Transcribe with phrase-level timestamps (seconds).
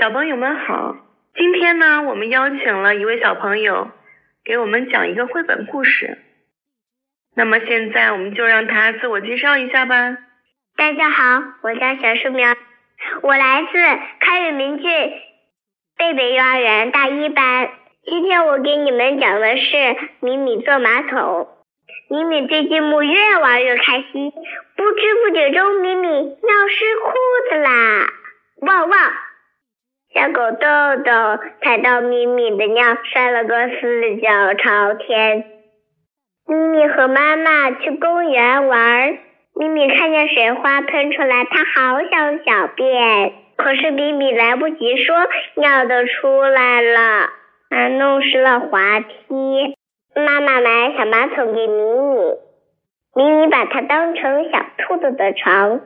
[0.00, 0.96] 小朋友们好，
[1.34, 3.90] 今天呢，我们邀请了一位小朋友
[4.42, 6.16] 给我们讲一个绘本故事。
[7.36, 10.16] 那么现在我们就让他自我介绍一下吧。
[10.74, 12.56] 大家好，我叫小树苗，
[13.20, 13.78] 我来自
[14.20, 14.90] 开远明郡
[15.98, 17.68] 贝贝幼儿园大一班。
[18.06, 21.46] 今天我给你们讲的是米米坐马桶。
[22.08, 27.12] 米米对积木越玩越开心，不知不觉中，米米尿湿裤
[27.50, 28.06] 子啦！
[28.62, 28.98] 汪汪！
[30.12, 35.44] 小狗豆豆踩到米米的尿，摔了个四脚朝天。
[36.48, 39.18] 米米和妈妈去公园玩，
[39.54, 45.14] 米米看见水花喷出来，它好想小便，可是米米来不及说，
[45.54, 47.28] 尿都出来了，
[47.70, 49.76] 还弄湿了滑梯。
[50.16, 52.34] 妈妈买小马桶给米米，
[53.14, 55.80] 米米把它当成小兔子的床，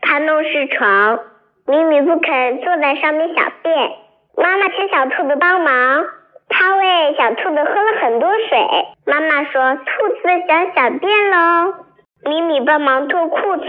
[0.00, 1.20] 它弄湿床，
[1.68, 3.90] 米米不肯坐在上面小便。
[4.36, 6.06] 妈妈请小兔子帮忙，
[6.48, 8.58] 它喂小兔子喝了很多水。
[9.04, 11.74] 妈妈说：“兔子想小便喽。”
[12.24, 13.66] 米米帮忙脱裤子，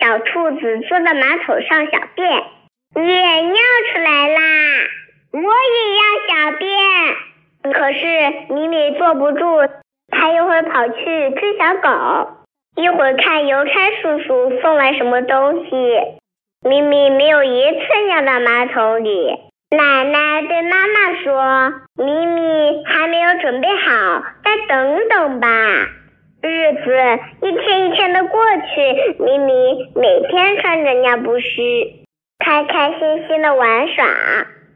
[0.00, 2.30] 小兔子坐在马桶上小便，
[2.94, 3.54] 也尿
[3.92, 4.40] 出来啦！
[5.32, 7.72] 我也要小便。
[7.72, 9.68] 可是米米坐不住，
[10.10, 12.28] 它一会跑去追小狗，
[12.76, 15.70] 一会儿看邮差叔叔送来什么东西。
[16.62, 19.38] 咪咪没有一次尿到马桶里。
[19.70, 25.48] 奶奶对妈妈说：“咪咪还没有准备好，再等等吧。”
[26.42, 29.52] 日子一天一天的过去，咪咪
[29.96, 31.46] 每天穿着尿不湿，
[32.38, 34.04] 开开心心的玩耍。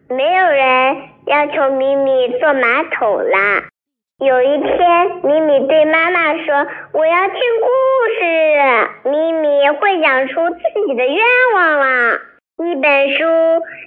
[0.09, 3.63] 没有人要求咪咪坐马桶啦。
[4.21, 7.69] 有一天，米米对妈妈说：“我要听故
[8.19, 12.19] 事。”米米会讲出自己的愿望啦。
[12.59, 13.25] 一本书，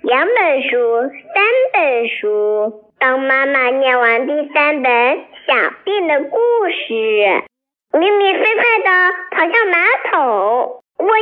[0.01, 1.01] 两本书，
[1.35, 2.81] 三本书。
[2.97, 6.93] 当妈妈念完第三本小便的故事，
[7.93, 9.77] 米米飞快地跑向马
[10.09, 10.81] 桶。
[10.97, 11.13] 我尿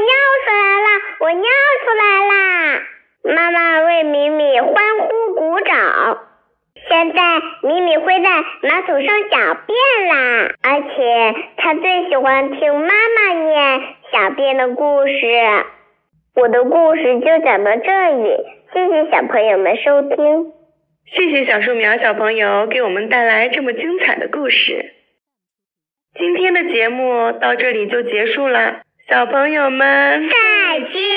[0.46, 0.88] 出来了！
[1.20, 1.44] 我尿
[1.84, 2.82] 出来啦！
[3.24, 6.31] 妈妈为米米欢呼鼓掌。
[6.92, 7.22] 现在
[7.62, 8.30] 米米会在
[8.64, 13.82] 马桶上小便啦，而且他最喜欢听妈妈念
[14.12, 15.14] 小便的故事。
[16.36, 18.36] 我的故事就讲到这里，
[18.74, 20.52] 谢谢小朋友们收听。
[21.06, 24.92] 谢谢小树苗小朋友给我们带来这么精彩的故事。
[26.20, 31.11] 今天的节目到这里就结束了，小朋友们再见。